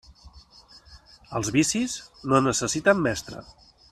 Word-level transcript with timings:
Els 1.39 1.51
vicis 1.57 1.99
no 2.33 2.41
necessiten 2.47 3.05
mestre. 3.09 3.45